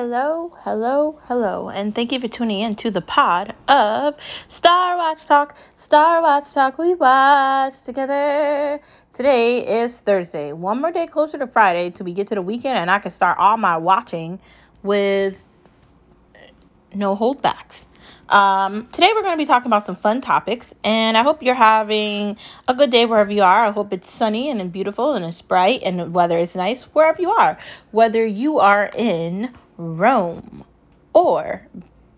Hello, 0.00 0.56
hello, 0.60 1.18
hello, 1.24 1.70
and 1.70 1.92
thank 1.92 2.12
you 2.12 2.20
for 2.20 2.28
tuning 2.28 2.60
in 2.60 2.76
to 2.76 2.92
the 2.92 3.00
pod 3.00 3.52
of 3.66 4.14
Star 4.46 4.96
Watch 4.96 5.26
Talk. 5.26 5.56
Star 5.74 6.22
Watch 6.22 6.52
Talk, 6.52 6.78
we 6.78 6.94
watch 6.94 7.82
together. 7.82 8.80
Today 9.12 9.82
is 9.82 9.98
Thursday. 9.98 10.52
One 10.52 10.80
more 10.80 10.92
day 10.92 11.08
closer 11.08 11.36
to 11.38 11.48
Friday 11.48 11.90
till 11.90 12.06
we 12.06 12.12
get 12.12 12.28
to 12.28 12.36
the 12.36 12.42
weekend, 12.42 12.78
and 12.78 12.88
I 12.88 13.00
can 13.00 13.10
start 13.10 13.38
all 13.40 13.56
my 13.56 13.78
watching 13.78 14.38
with 14.84 15.40
no 16.94 17.16
holdbacks. 17.16 17.84
Um, 18.28 18.86
today 18.92 19.10
we're 19.16 19.22
going 19.22 19.34
to 19.34 19.42
be 19.42 19.46
talking 19.46 19.66
about 19.66 19.84
some 19.84 19.96
fun 19.96 20.20
topics, 20.20 20.72
and 20.84 21.16
I 21.16 21.24
hope 21.24 21.42
you're 21.42 21.56
having 21.56 22.36
a 22.68 22.74
good 22.74 22.90
day 22.90 23.04
wherever 23.04 23.32
you 23.32 23.42
are. 23.42 23.64
I 23.64 23.72
hope 23.72 23.92
it's 23.92 24.08
sunny 24.08 24.48
and 24.48 24.72
beautiful 24.72 25.14
and 25.14 25.24
it's 25.24 25.42
bright 25.42 25.82
and 25.82 25.98
the 25.98 26.08
weather 26.08 26.38
is 26.38 26.54
nice 26.54 26.84
wherever 26.84 27.20
you 27.20 27.32
are. 27.32 27.58
Whether 27.90 28.24
you 28.24 28.60
are 28.60 28.88
in 28.96 29.52
Rome 29.78 30.64
or 31.14 31.66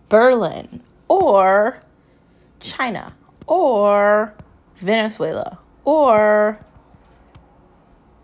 Berlin 0.08 0.82
or 1.08 1.78
China 2.58 3.14
or 3.46 4.34
Venezuela 4.76 5.58
or 5.84 6.58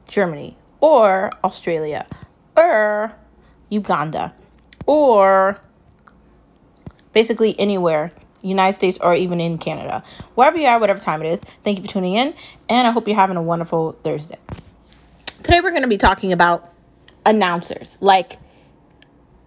Germany 0.09 0.57
or 0.81 1.31
Australia 1.45 2.07
or 2.57 3.13
Uganda 3.69 4.35
or 4.87 5.61
basically 7.13 7.59
anywhere, 7.59 8.13
United 8.43 8.75
States 8.75 8.99
or 9.01 9.15
even 9.15 9.41
in 9.41 9.59
Canada. 9.59 10.03
Wherever 10.35 10.57
you 10.57 10.67
are, 10.67 10.79
whatever 10.79 11.01
time 11.01 11.23
it 11.23 11.33
is, 11.33 11.43
thank 11.63 11.79
you 11.79 11.85
for 11.85 11.91
tuning 11.91 12.15
in, 12.15 12.35
and 12.69 12.87
I 12.87 12.91
hope 12.91 13.07
you're 13.07 13.17
having 13.17 13.37
a 13.37 13.43
wonderful 13.43 13.93
Thursday. 14.03 14.39
Today 15.43 15.61
we're 15.61 15.71
going 15.71 15.83
to 15.83 15.89
be 15.89 15.99
talking 15.99 16.33
about 16.33 16.73
announcers. 17.25 17.99
Like, 18.01 18.39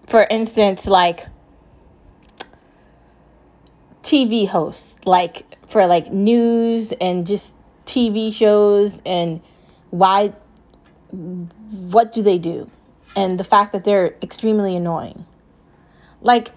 for 0.10 0.26
instance, 0.28 0.88
like 0.88 1.28
TV 4.02 4.48
hosts, 4.48 4.98
like 5.06 5.46
for 5.70 5.86
like 5.86 6.12
news 6.12 6.92
and 7.00 7.28
just 7.28 7.52
TV 7.86 8.34
shows 8.34 9.00
and 9.06 9.40
why 9.92 10.34
what 11.12 12.14
do 12.14 12.24
they 12.24 12.40
do? 12.40 12.70
And 13.16 13.40
the 13.40 13.44
fact 13.44 13.74
that 13.74 13.84
they're 13.84 14.16
extremely 14.22 14.76
annoying. 14.76 15.26
Like 16.22 16.52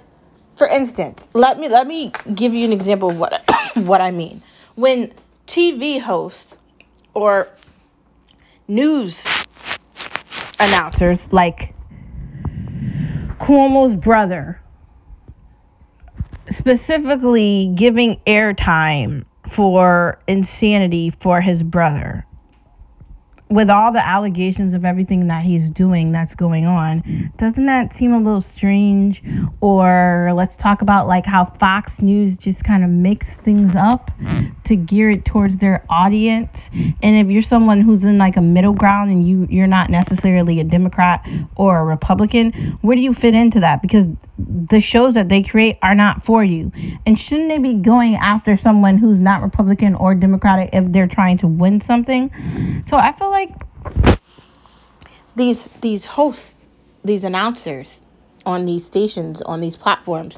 for 0.56 0.66
instance, 0.66 1.22
let 1.34 1.58
me 1.58 1.68
let 1.68 1.86
me 1.86 2.12
give 2.34 2.54
you 2.54 2.64
an 2.64 2.72
example 2.72 3.10
of 3.10 3.18
what 3.18 3.44
what 3.76 4.00
I 4.00 4.12
mean. 4.12 4.42
When 4.76 5.12
TV 5.46 6.00
hosts 6.00 6.54
or 7.12 7.48
news 8.66 9.26
announcers 10.58 11.18
like 11.30 11.74
Cuomo's 13.42 13.96
brother 13.96 14.60
specifically 16.58 17.74
giving 17.76 18.20
airtime 18.26 19.24
for 19.56 20.20
insanity 20.28 21.12
for 21.22 21.40
his 21.40 21.62
brother 21.62 22.26
with 23.52 23.68
all 23.68 23.92
the 23.92 24.04
allegations 24.04 24.74
of 24.74 24.84
everything 24.84 25.26
that 25.28 25.44
he's 25.44 25.68
doing 25.70 26.12
that's 26.12 26.34
going 26.34 26.64
on, 26.64 27.32
doesn't 27.38 27.66
that 27.66 27.96
seem 27.98 28.14
a 28.14 28.18
little 28.18 28.44
strange? 28.56 29.22
Or 29.60 30.32
let's 30.34 30.56
talk 30.56 30.80
about 30.80 31.06
like 31.06 31.26
how 31.26 31.54
Fox 31.60 31.92
News 31.98 32.36
just 32.38 32.64
kind 32.64 32.82
of 32.82 32.90
makes 32.90 33.26
things 33.44 33.72
up 33.76 34.10
to 34.72 34.76
gear 34.76 35.10
it 35.10 35.24
towards 35.24 35.58
their 35.58 35.84
audience. 35.88 36.48
And 36.72 37.16
if 37.16 37.28
you're 37.28 37.42
someone 37.42 37.80
who's 37.80 38.02
in 38.02 38.18
like 38.18 38.36
a 38.36 38.40
middle 38.40 38.72
ground 38.72 39.10
and 39.10 39.26
you 39.26 39.46
you're 39.50 39.66
not 39.66 39.90
necessarily 39.90 40.60
a 40.60 40.64
Democrat 40.64 41.24
or 41.56 41.78
a 41.78 41.84
Republican, 41.84 42.78
where 42.82 42.96
do 42.96 43.02
you 43.02 43.14
fit 43.14 43.34
into 43.34 43.60
that? 43.60 43.82
Because 43.82 44.06
the 44.38 44.80
shows 44.80 45.14
that 45.14 45.28
they 45.28 45.42
create 45.42 45.78
are 45.82 45.94
not 45.94 46.24
for 46.24 46.42
you. 46.42 46.72
And 47.06 47.18
shouldn't 47.18 47.48
they 47.48 47.58
be 47.58 47.74
going 47.74 48.16
after 48.16 48.58
someone 48.62 48.98
who's 48.98 49.18
not 49.18 49.42
Republican 49.42 49.94
or 49.94 50.14
Democratic 50.14 50.70
if 50.72 50.90
they're 50.92 51.08
trying 51.08 51.38
to 51.38 51.46
win 51.46 51.82
something? 51.86 52.84
So 52.90 52.96
I 52.96 53.16
feel 53.16 53.30
like 53.30 53.50
these 55.36 55.68
these 55.80 56.04
hosts, 56.04 56.68
these 57.04 57.24
announcers 57.24 58.00
on 58.44 58.66
these 58.66 58.84
stations, 58.84 59.40
on 59.42 59.60
these 59.60 59.76
platforms, 59.76 60.36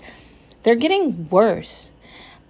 they're 0.62 0.76
getting 0.76 1.28
worse. 1.28 1.90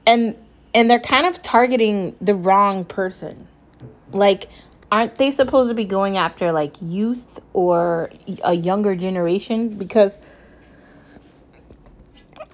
And 0.06 0.36
and 0.74 0.90
they're 0.90 1.00
kind 1.00 1.26
of 1.26 1.40
targeting 1.42 2.16
the 2.20 2.34
wrong 2.34 2.84
person. 2.84 3.48
Like 4.12 4.48
aren't 4.90 5.16
they 5.16 5.30
supposed 5.30 5.70
to 5.70 5.74
be 5.74 5.84
going 5.84 6.16
after 6.16 6.52
like 6.52 6.76
youth 6.80 7.40
or 7.52 8.10
a 8.44 8.54
younger 8.54 8.94
generation 8.94 9.70
because 9.70 10.18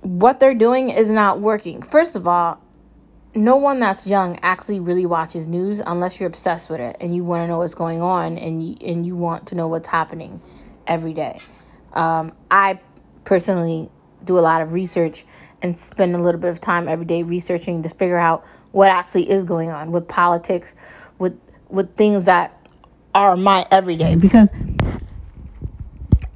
what 0.03 0.41
they're 0.41 0.54
doing 0.54 0.91
is 0.91 1.10
not 1.10 1.41
working. 1.41 1.82
First 1.82 2.16
of 2.16 2.26
all, 2.26 2.60
no 3.34 3.56
one 3.56 3.78
that's 3.78 4.06
young 4.06 4.38
actually 4.42 4.80
really 4.80 5.06
watches 5.06 5.47
news 5.47 5.80
unless 5.86 6.19
you're 6.19 6.26
obsessed 6.26 6.70
with 6.70 6.80
it 6.80 6.97
and 7.00 7.14
you 7.14 7.25
want 7.25 7.44
to 7.44 7.48
know 7.48 7.59
what's 7.59 7.75
going 7.75 8.03
on 8.03 8.38
and 8.38 8.66
you, 8.66 8.76
and 8.86 9.06
you 9.06 9.16
want 9.16 9.48
to 9.48 9.54
know 9.54 9.69
what's 9.69 9.88
happening 9.88 10.41
every 10.86 11.12
day. 11.12 11.41
Um, 11.92 12.32
I 12.50 12.80
personally 13.25 13.91
do 14.25 14.38
a 14.38 14.41
lot 14.41 14.62
of 14.62 14.72
research 14.72 15.25
and 15.62 15.76
spend 15.76 16.15
a 16.15 16.19
little 16.19 16.41
bit 16.41 16.50
of 16.50 16.60
time 16.60 16.88
every 16.88 17.04
day 17.04 17.22
researching 17.22 17.82
to 17.82 17.88
figure 17.88 18.19
out 18.19 18.44
what 18.72 18.88
actually 18.88 19.28
is 19.28 19.44
going 19.44 19.71
on 19.71 19.93
with 19.93 20.06
politics, 20.09 20.75
with 21.19 21.38
with 21.69 21.97
things 21.97 22.25
that 22.25 22.56
are 23.15 23.37
my 23.37 23.66
everyday 23.71 24.15
because 24.15 24.48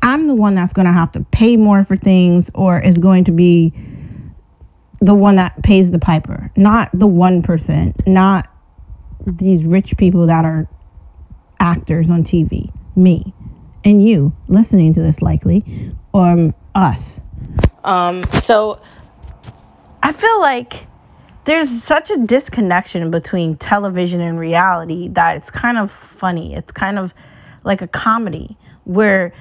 I'm 0.02 0.26
the 0.26 0.34
one 0.34 0.54
that's 0.54 0.72
going 0.72 0.86
to 0.86 0.92
have 0.92 1.12
to 1.12 1.20
pay 1.32 1.56
more 1.56 1.84
for 1.84 1.96
things 1.96 2.50
or 2.54 2.78
is 2.78 2.98
going 2.98 3.24
to 3.24 3.32
be 3.32 3.72
the 5.00 5.14
one 5.14 5.36
that 5.36 5.62
pays 5.62 5.90
the 5.90 5.98
piper, 5.98 6.50
not 6.56 6.90
the 6.92 7.06
1%, 7.06 8.06
not 8.06 8.46
these 9.26 9.64
rich 9.64 9.96
people 9.96 10.26
that 10.26 10.44
are 10.44 10.68
actors 11.58 12.08
on 12.10 12.24
TV, 12.24 12.70
me 12.96 13.34
and 13.84 14.06
you 14.06 14.32
listening 14.48 14.94
to 14.94 15.00
this 15.00 15.20
likely, 15.20 15.94
or 16.12 16.26
um, 16.26 16.54
us. 16.74 17.00
Um, 17.84 18.22
so 18.40 18.80
feel 20.14 20.40
like 20.40 20.86
there's 21.44 21.82
such 21.84 22.10
a 22.10 22.16
disconnection 22.16 23.10
between 23.10 23.56
television 23.56 24.20
and 24.20 24.38
reality 24.38 25.08
that 25.08 25.36
it's 25.36 25.50
kind 25.50 25.78
of 25.78 25.92
funny. 26.18 26.54
It's 26.54 26.72
kind 26.72 26.98
of 26.98 27.12
like 27.64 27.82
a 27.82 27.88
comedy 27.88 28.56
where 28.84 29.32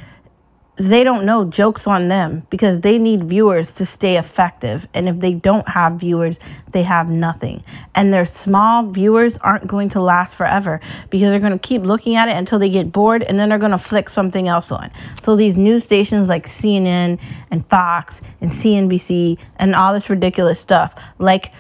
they 0.76 1.04
don't 1.04 1.26
know 1.26 1.46
jokes 1.46 1.86
on 1.86 2.08
them 2.08 2.46
because 2.50 2.82
they 2.82 2.98
need 2.98 3.26
viewers 3.26 3.72
to 3.74 3.86
stay 3.86 4.18
effective. 4.18 4.88
And 4.94 5.08
if 5.08 5.20
they 5.20 5.34
don't 5.34 5.68
have 5.70 5.94
viewers 6.00 6.40
they 6.72 6.84
have 6.84 7.10
nothing. 7.10 7.64
And 7.94 8.12
their 8.12 8.26
small 8.26 8.90
viewers 8.90 9.38
aren't 9.38 9.68
going 9.68 9.90
to 9.90 10.02
last 10.02 10.36
forever 10.36 10.82
because 11.12 11.30
they're 11.30 11.40
going 11.40 11.54
to 11.54 11.60
keep 11.60 11.84
looking 11.84 12.16
at 12.16 12.28
it 12.28 12.36
until 12.36 12.58
they 12.58 12.70
get 12.70 12.92
bored 12.92 13.22
and 13.22 13.40
then 13.40 13.50
they're 13.50 13.60
going 13.60 13.72
to 13.72 13.78
flick 13.78 14.10
something 14.10 14.48
else 14.48 14.72
on. 14.72 14.90
So 15.22 15.36
these 15.36 15.56
news 15.56 15.84
stations 15.84 16.28
like 16.28 16.48
CNN 16.48 17.20
and 17.52 17.68
Fox 17.70 18.20
and 18.42 18.52
CNBC 18.52 19.38
and 19.58 19.76
all 19.76 19.94
this 19.94 20.10
ridiculous 20.10 20.60
stuff 20.60 20.94
like 21.20 21.52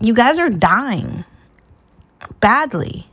you 0.00 0.12
guys 0.12 0.38
are 0.38 0.50
dying 0.50 1.24
badly 2.40 3.08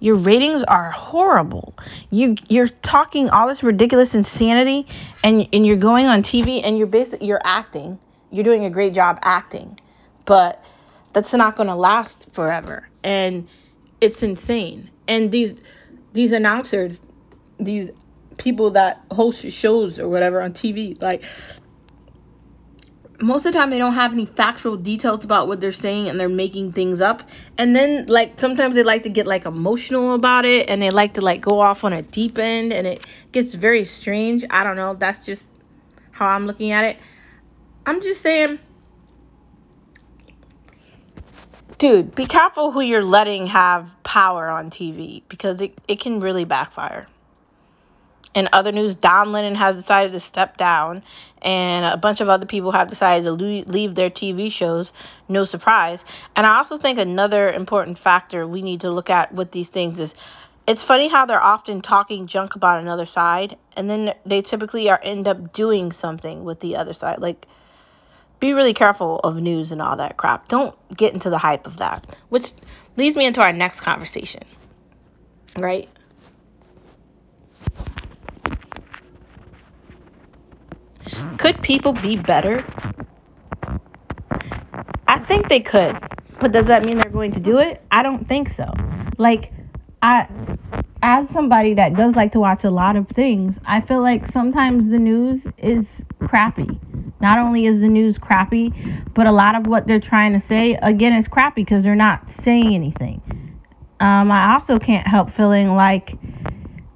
your 0.00 0.16
ratings 0.16 0.62
are 0.64 0.90
horrible. 0.90 1.74
You 2.10 2.36
you're 2.48 2.68
talking 2.68 3.30
all 3.30 3.48
this 3.48 3.62
ridiculous 3.62 4.14
insanity 4.14 4.86
and 5.22 5.48
and 5.52 5.66
you're 5.66 5.76
going 5.76 6.06
on 6.06 6.22
TV 6.22 6.62
and 6.62 6.78
you're 6.78 6.86
basically 6.86 7.26
you're 7.26 7.42
acting. 7.44 7.98
You're 8.30 8.44
doing 8.44 8.64
a 8.64 8.70
great 8.70 8.94
job 8.94 9.18
acting. 9.22 9.78
But 10.24 10.62
that's 11.12 11.32
not 11.32 11.56
going 11.56 11.68
to 11.68 11.74
last 11.74 12.26
forever. 12.32 12.86
And 13.02 13.48
it's 14.00 14.22
insane. 14.22 14.90
And 15.08 15.32
these 15.32 15.54
these 16.12 16.32
announcers, 16.32 17.00
these 17.58 17.90
people 18.36 18.70
that 18.70 19.02
host 19.10 19.50
shows 19.50 19.98
or 19.98 20.08
whatever 20.08 20.40
on 20.40 20.52
TV, 20.52 21.00
like 21.02 21.22
most 23.20 23.44
of 23.46 23.52
the 23.52 23.58
time 23.58 23.70
they 23.70 23.78
don't 23.78 23.94
have 23.94 24.12
any 24.12 24.26
factual 24.26 24.76
details 24.76 25.24
about 25.24 25.48
what 25.48 25.60
they're 25.60 25.72
saying 25.72 26.08
and 26.08 26.20
they're 26.20 26.28
making 26.28 26.72
things 26.72 27.00
up. 27.00 27.28
And 27.56 27.74
then 27.74 28.06
like 28.06 28.38
sometimes 28.38 28.76
they 28.76 28.82
like 28.82 29.02
to 29.02 29.08
get 29.08 29.26
like 29.26 29.44
emotional 29.44 30.14
about 30.14 30.44
it 30.44 30.68
and 30.68 30.80
they 30.80 30.90
like 30.90 31.14
to 31.14 31.20
like 31.20 31.40
go 31.40 31.60
off 31.60 31.84
on 31.84 31.92
a 31.92 32.02
deep 32.02 32.38
end 32.38 32.72
and 32.72 32.86
it 32.86 33.04
gets 33.32 33.54
very 33.54 33.84
strange. 33.84 34.44
I 34.50 34.62
don't 34.62 34.76
know. 34.76 34.94
That's 34.94 35.24
just 35.24 35.46
how 36.18 36.26
i'm 36.26 36.46
looking 36.46 36.72
at 36.72 36.84
it. 36.84 36.96
I'm 37.86 38.02
just 38.02 38.22
saying 38.22 38.58
dude 41.78 42.12
be 42.16 42.26
careful 42.26 42.72
who 42.72 42.80
you're 42.80 43.04
letting 43.04 43.46
have 43.46 43.94
power 44.02 44.48
on 44.48 44.68
tv 44.68 45.22
because 45.28 45.62
it, 45.62 45.78
it 45.86 46.00
can 46.00 46.18
really 46.18 46.44
backfire 46.44 47.06
in 48.34 48.48
other 48.52 48.72
news, 48.72 48.94
Don 48.94 49.32
Lemon 49.32 49.54
has 49.54 49.76
decided 49.76 50.12
to 50.12 50.20
step 50.20 50.56
down, 50.56 51.02
and 51.40 51.84
a 51.84 51.96
bunch 51.96 52.20
of 52.20 52.28
other 52.28 52.46
people 52.46 52.72
have 52.72 52.90
decided 52.90 53.24
to 53.24 53.32
leave 53.32 53.94
their 53.94 54.10
TV 54.10 54.52
shows. 54.52 54.92
No 55.28 55.44
surprise. 55.44 56.04
And 56.36 56.46
I 56.46 56.58
also 56.58 56.76
think 56.76 56.98
another 56.98 57.50
important 57.50 57.98
factor 57.98 58.46
we 58.46 58.62
need 58.62 58.82
to 58.82 58.90
look 58.90 59.10
at 59.10 59.32
with 59.32 59.50
these 59.50 59.70
things 59.70 59.98
is 59.98 60.14
it's 60.66 60.84
funny 60.84 61.08
how 61.08 61.24
they're 61.24 61.42
often 61.42 61.80
talking 61.80 62.26
junk 62.26 62.54
about 62.54 62.80
another 62.80 63.06
side 63.06 63.56
and 63.74 63.88
then 63.88 64.14
they 64.26 64.42
typically 64.42 64.90
are 64.90 65.00
end 65.02 65.26
up 65.26 65.54
doing 65.54 65.92
something 65.92 66.44
with 66.44 66.60
the 66.60 66.76
other 66.76 66.92
side. 66.92 67.20
Like 67.20 67.46
be 68.38 68.52
really 68.52 68.74
careful 68.74 69.18
of 69.20 69.40
news 69.40 69.72
and 69.72 69.80
all 69.80 69.96
that 69.96 70.18
crap. 70.18 70.48
Don't 70.48 70.76
get 70.94 71.14
into 71.14 71.30
the 71.30 71.38
hype 71.38 71.66
of 71.66 71.78
that. 71.78 72.04
Which 72.28 72.52
leads 72.96 73.16
me 73.16 73.24
into 73.24 73.40
our 73.40 73.52
next 73.52 73.80
conversation. 73.80 74.42
Right 75.56 75.88
could 81.38 81.60
people 81.62 81.92
be 81.92 82.16
better 82.16 82.64
i 85.06 85.18
think 85.26 85.48
they 85.48 85.60
could 85.60 85.96
but 86.40 86.52
does 86.52 86.66
that 86.66 86.84
mean 86.84 86.98
they're 86.98 87.10
going 87.10 87.32
to 87.32 87.40
do 87.40 87.58
it 87.58 87.82
i 87.90 88.02
don't 88.02 88.26
think 88.28 88.52
so 88.56 88.70
like 89.18 89.52
I 90.02 90.28
as 91.02 91.26
somebody 91.32 91.74
that 91.74 91.94
does 91.94 92.14
like 92.14 92.32
to 92.32 92.40
watch 92.40 92.64
a 92.64 92.70
lot 92.70 92.96
of 92.96 93.08
things, 93.08 93.54
I 93.64 93.80
feel 93.80 94.02
like 94.02 94.32
sometimes 94.32 94.90
the 94.90 94.98
news 94.98 95.40
is 95.58 95.84
crappy. 96.26 96.68
Not 97.20 97.38
only 97.38 97.66
is 97.66 97.80
the 97.80 97.88
news 97.88 98.18
crappy, 98.18 98.72
but 99.14 99.26
a 99.26 99.32
lot 99.32 99.54
of 99.54 99.66
what 99.66 99.86
they're 99.86 100.00
trying 100.00 100.40
to 100.40 100.46
say 100.48 100.74
again 100.82 101.12
is 101.12 101.26
crappy 101.28 101.62
because 101.62 101.82
they're 101.82 101.94
not 101.94 102.22
saying 102.42 102.74
anything. 102.74 103.20
Um, 104.00 104.30
I 104.30 104.54
also 104.54 104.78
can't 104.78 105.06
help 105.06 105.32
feeling 105.34 105.74
like 105.74 106.14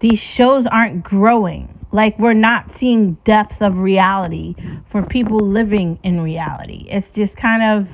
these 0.00 0.19
shows 0.19 0.67
aren't 0.67 1.03
growing. 1.03 1.69
Like 1.93 2.19
we're 2.19 2.33
not 2.33 2.77
seeing 2.79 3.15
depths 3.25 3.59
of 3.61 3.79
reality 3.79 4.55
for 4.91 5.03
people 5.03 5.39
living 5.39 5.99
in 6.03 6.21
reality. 6.21 6.87
It's 6.89 7.06
just 7.15 7.37
kind 7.37 7.62
of 7.62 7.89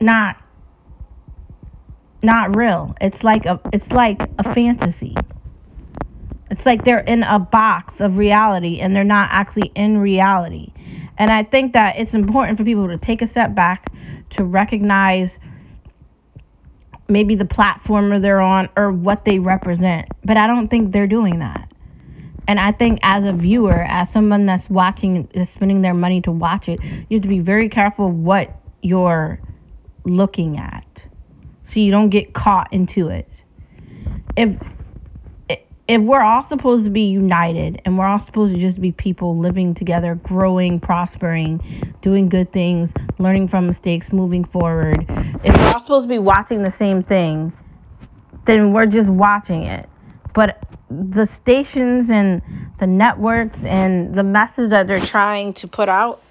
not 0.00 0.36
not 2.22 2.56
real. 2.56 2.94
It's 3.00 3.22
like 3.22 3.46
a 3.46 3.60
it's 3.72 3.90
like 3.90 4.20
a 4.38 4.54
fantasy. 4.54 5.14
It's 6.50 6.64
like 6.66 6.84
they're 6.84 7.00
in 7.00 7.22
a 7.22 7.38
box 7.38 7.94
of 8.00 8.16
reality 8.16 8.80
and 8.80 8.94
they're 8.94 9.04
not 9.04 9.28
actually 9.32 9.72
in 9.74 9.98
reality. 9.98 10.72
And 11.18 11.30
I 11.30 11.42
think 11.44 11.72
that 11.72 11.96
it's 11.96 12.12
important 12.12 12.58
for 12.58 12.64
people 12.64 12.88
to 12.88 12.98
take 12.98 13.22
a 13.22 13.28
step 13.28 13.54
back 13.54 13.92
to 14.36 14.44
recognize 14.44 15.30
maybe 17.08 17.34
the 17.34 17.44
platform 17.44 18.20
they're 18.22 18.40
on 18.40 18.68
or 18.76 18.92
what 18.92 19.24
they 19.24 19.38
represent. 19.38 20.08
But 20.24 20.36
I 20.36 20.46
don't 20.46 20.68
think 20.68 20.92
they're 20.92 21.06
doing 21.06 21.38
that. 21.40 21.70
And 22.46 22.60
I 22.60 22.72
think 22.72 22.98
as 23.02 23.24
a 23.24 23.32
viewer, 23.32 23.84
as 23.84 24.10
someone 24.12 24.46
that's 24.46 24.68
watching, 24.68 25.28
is 25.34 25.48
spending 25.50 25.82
their 25.82 25.94
money 25.94 26.20
to 26.22 26.32
watch 26.32 26.68
it, 26.68 26.82
you 26.82 27.16
have 27.16 27.22
to 27.22 27.28
be 27.28 27.38
very 27.38 27.68
careful 27.68 28.10
what 28.10 28.60
you're 28.82 29.40
looking 30.04 30.58
at 30.58 30.84
so 31.72 31.80
you 31.80 31.90
don't 31.90 32.10
get 32.10 32.34
caught 32.34 32.70
into 32.72 33.08
it. 33.08 33.28
If 34.36 34.50
if 35.86 36.00
we're 36.00 36.22
all 36.22 36.46
supposed 36.48 36.84
to 36.84 36.90
be 36.90 37.02
united 37.02 37.80
and 37.84 37.98
we're 37.98 38.06
all 38.06 38.24
supposed 38.24 38.54
to 38.54 38.60
just 38.60 38.80
be 38.80 38.92
people 38.92 39.38
living 39.38 39.74
together, 39.74 40.14
growing, 40.14 40.80
prospering, 40.80 41.94
doing 42.00 42.28
good 42.28 42.50
things, 42.52 42.90
learning 43.18 43.48
from 43.48 43.66
mistakes, 43.66 44.10
moving 44.12 44.44
forward, 44.44 45.04
if 45.44 45.54
we're 45.54 45.66
all 45.66 45.80
supposed 45.80 46.04
to 46.04 46.08
be 46.08 46.18
watching 46.18 46.62
the 46.62 46.72
same 46.78 47.02
thing, 47.02 47.52
then 48.46 48.72
we're 48.72 48.86
just 48.86 49.08
watching 49.08 49.64
it. 49.64 49.88
But 50.34 50.58
the 50.90 51.26
stations 51.26 52.08
and 52.10 52.40
the 52.80 52.86
networks 52.86 53.58
and 53.62 54.14
the 54.14 54.22
message 54.22 54.70
that 54.70 54.86
they're 54.86 55.00
trying 55.00 55.52
to 55.54 55.68
put 55.68 55.88
out, 55.90 56.22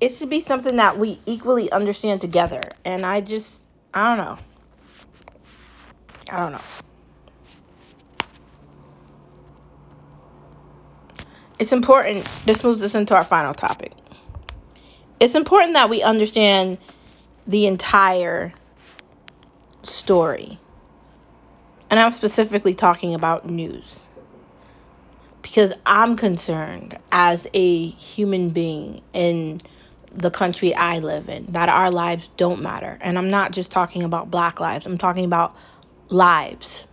it 0.00 0.10
should 0.10 0.30
be 0.30 0.40
something 0.40 0.76
that 0.76 0.98
we 0.98 1.20
equally 1.26 1.70
understand 1.70 2.22
together. 2.22 2.62
And 2.84 3.04
I 3.04 3.20
just, 3.20 3.60
I 3.92 4.16
don't 4.16 4.24
know. 4.24 4.38
I 6.30 6.38
don't 6.38 6.52
know. 6.52 6.85
It's 11.58 11.72
important. 11.72 12.28
This 12.44 12.62
moves 12.62 12.82
us 12.82 12.94
into 12.94 13.14
our 13.14 13.24
final 13.24 13.54
topic. 13.54 13.92
It's 15.18 15.34
important 15.34 15.74
that 15.74 15.88
we 15.88 16.02
understand 16.02 16.78
the 17.46 17.66
entire 17.66 18.52
story. 19.82 20.58
And 21.88 21.98
I'm 21.98 22.10
specifically 22.10 22.74
talking 22.74 23.14
about 23.14 23.46
news. 23.46 24.06
Because 25.40 25.72
I'm 25.86 26.16
concerned 26.16 26.98
as 27.12 27.46
a 27.54 27.88
human 27.88 28.50
being 28.50 29.00
in 29.14 29.60
the 30.12 30.30
country 30.30 30.74
I 30.74 30.98
live 30.98 31.28
in 31.28 31.46
that 31.52 31.68
our 31.68 31.90
lives 31.90 32.28
don't 32.36 32.62
matter. 32.62 32.98
And 33.00 33.16
I'm 33.16 33.30
not 33.30 33.52
just 33.52 33.70
talking 33.70 34.02
about 34.02 34.30
black 34.30 34.60
lives, 34.60 34.86
I'm 34.86 34.98
talking 34.98 35.24
about 35.24 35.54
lives. 36.10 36.86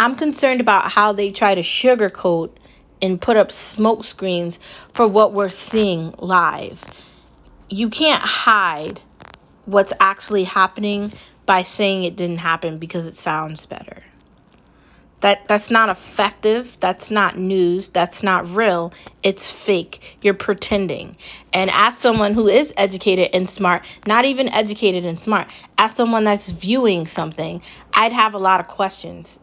I'm 0.00 0.16
concerned 0.16 0.62
about 0.62 0.90
how 0.90 1.12
they 1.12 1.30
try 1.30 1.54
to 1.54 1.60
sugarcoat 1.60 2.52
and 3.02 3.20
put 3.20 3.36
up 3.36 3.52
smoke 3.52 4.02
screens 4.02 4.58
for 4.94 5.06
what 5.06 5.34
we're 5.34 5.50
seeing 5.50 6.14
live. 6.16 6.82
You 7.68 7.90
can't 7.90 8.22
hide 8.22 8.98
what's 9.66 9.92
actually 10.00 10.44
happening 10.44 11.12
by 11.44 11.64
saying 11.64 12.04
it 12.04 12.16
didn't 12.16 12.38
happen 12.38 12.78
because 12.78 13.04
it 13.04 13.18
sounds 13.18 13.66
better. 13.66 14.02
That 15.20 15.46
that's 15.48 15.70
not 15.70 15.90
effective. 15.90 16.78
That's 16.80 17.10
not 17.10 17.36
news. 17.36 17.88
That's 17.88 18.22
not 18.22 18.48
real. 18.48 18.94
It's 19.22 19.50
fake. 19.50 20.00
You're 20.22 20.32
pretending. 20.32 21.18
And 21.52 21.70
as 21.74 21.98
someone 21.98 22.32
who 22.32 22.48
is 22.48 22.72
educated 22.78 23.28
and 23.34 23.46
smart, 23.46 23.84
not 24.06 24.24
even 24.24 24.48
educated 24.48 25.04
and 25.04 25.20
smart, 25.20 25.52
as 25.76 25.94
someone 25.94 26.24
that's 26.24 26.50
viewing 26.50 27.06
something, 27.06 27.60
I'd 27.92 28.12
have 28.12 28.32
a 28.32 28.38
lot 28.38 28.60
of 28.60 28.68
questions. 28.68 29.38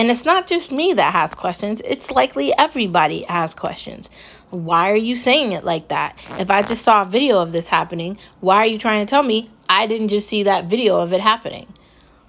And 0.00 0.10
it's 0.10 0.24
not 0.24 0.46
just 0.46 0.72
me 0.72 0.94
that 0.94 1.12
has 1.12 1.34
questions, 1.34 1.82
it's 1.84 2.10
likely 2.10 2.56
everybody 2.56 3.26
has 3.28 3.52
questions. 3.52 4.08
Why 4.48 4.90
are 4.90 4.96
you 4.96 5.14
saying 5.14 5.52
it 5.52 5.62
like 5.62 5.88
that? 5.88 6.16
If 6.38 6.50
I 6.50 6.62
just 6.62 6.84
saw 6.84 7.02
a 7.02 7.04
video 7.04 7.38
of 7.38 7.52
this 7.52 7.68
happening, 7.68 8.16
why 8.40 8.56
are 8.56 8.66
you 8.66 8.78
trying 8.78 9.04
to 9.04 9.10
tell 9.10 9.22
me 9.22 9.50
I 9.68 9.86
didn't 9.86 10.08
just 10.08 10.26
see 10.26 10.44
that 10.44 10.70
video 10.70 10.96
of 10.96 11.12
it 11.12 11.20
happening? 11.20 11.66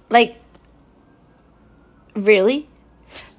Like, 0.10 0.36
Really? 2.14 2.68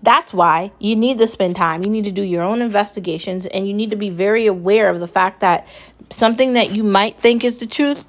That's 0.02 0.32
why 0.32 0.72
you 0.78 0.96
need 0.96 1.18
to 1.18 1.26
spend 1.26 1.54
time. 1.54 1.84
You 1.84 1.90
need 1.90 2.04
to 2.04 2.10
do 2.10 2.22
your 2.22 2.42
own 2.42 2.62
investigations 2.62 3.44
and 3.44 3.68
you 3.68 3.74
need 3.74 3.90
to 3.90 3.96
be 3.96 4.08
very 4.08 4.46
aware 4.46 4.88
of 4.88 4.98
the 4.98 5.06
fact 5.06 5.40
that 5.40 5.66
something 6.08 6.54
that 6.54 6.70
you 6.70 6.84
might 6.84 7.20
think 7.20 7.44
is 7.44 7.58
the 7.58 7.66
truth 7.66 8.06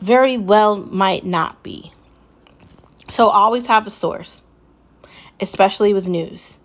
very 0.00 0.38
well 0.38 0.76
might 0.76 1.24
not 1.24 1.62
be. 1.62 1.92
So 3.08 3.28
always 3.28 3.66
have 3.66 3.86
a 3.86 3.90
source, 3.90 4.41
especially 5.42 5.92
with 5.92 6.08
news, 6.08 6.56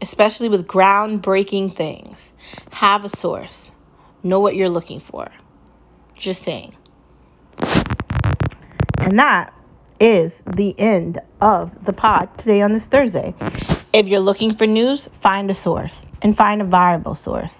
especially 0.00 0.48
with 0.48 0.66
groundbreaking 0.66 1.74
things. 1.74 2.32
Have 2.70 3.04
a 3.04 3.08
source. 3.08 3.72
Know 4.22 4.40
what 4.40 4.54
you're 4.54 4.68
looking 4.68 5.00
for. 5.00 5.28
Just 6.14 6.42
saying. 6.42 6.76
And 8.98 9.18
that 9.18 9.54
is 9.98 10.34
the 10.54 10.78
end 10.78 11.20
of 11.40 11.72
the 11.86 11.94
pod 11.94 12.28
today 12.38 12.60
on 12.60 12.74
this 12.74 12.84
Thursday. 12.84 13.34
If 13.92 14.06
you're 14.06 14.20
looking 14.20 14.54
for 14.54 14.66
news, 14.66 15.08
find 15.22 15.50
a 15.50 15.54
source 15.54 15.92
and 16.20 16.36
find 16.36 16.60
a 16.60 16.66
viable 16.66 17.18
source. 17.24 17.50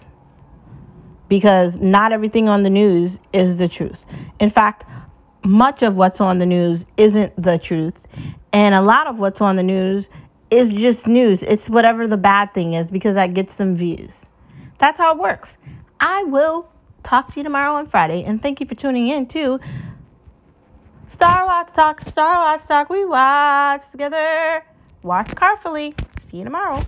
Because 1.29 1.73
not 1.77 2.13
everything 2.13 2.49
on 2.49 2.65
the 2.65 2.71
news 2.71 3.13
is 3.33 3.57
the 3.57 3.69
truth. 3.69 3.99
In 4.39 4.51
fact, 4.51 4.85
much 5.43 5.83
of 5.83 5.95
what's 5.95 6.21
on 6.21 6.39
the 6.39 6.47
news 6.47 6.81
isn't 6.99 7.43
the 7.43 7.59
truth. 7.59 7.95
And 8.53 8.75
a 8.75 8.83
lot 8.83 9.07
of 9.07 9.17
what's 9.17 9.41
on 9.41 9.57
the 9.57 9.63
news 9.63 10.05
is 10.51 10.69
just 10.71 11.07
news. 11.07 11.43
It's 11.43 11.69
whatever 11.69 12.07
the 12.07 12.17
bad 12.17 12.53
thing 12.55 12.75
is 12.75 12.91
because 12.91 13.15
that 13.15 13.35
gets 13.35 13.55
them 13.55 13.77
views. 13.77 14.11
That's 14.79 14.99
how 14.99 15.15
it 15.15 15.21
works. 15.21 15.49
I 16.01 16.25
will 16.25 16.69
talk 17.03 17.33
to 17.33 17.41
you 17.41 17.45
tomorrow 17.45 17.75
on 17.75 17.89
Friday. 17.89 18.25
And 18.25 18.43
thank 18.43 18.61
you 18.61 18.67
for 18.67 18.75
tuning 18.75 19.09
in 19.09 19.27
to 19.29 19.61
Star 21.13 21.47
Watch 21.47 21.75
Talk, 21.75 22.09
Star 22.09 22.37
Watch 22.37 22.67
Talk, 22.67 22.89
we 22.89 23.05
watch 23.05 23.83
together. 23.93 24.65
Watch 25.03 25.35
carefully. 25.37 25.95
See 26.31 26.39
you 26.39 26.45
tomorrow. 26.45 26.83